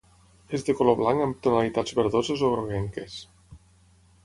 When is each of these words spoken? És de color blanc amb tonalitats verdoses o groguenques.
És 0.57 0.63
de 0.69 0.73
color 0.79 0.97
blanc 1.01 1.25
amb 1.25 1.43
tonalitats 1.49 1.95
verdoses 2.01 2.43
o 2.47 2.51
groguenques. 2.55 3.21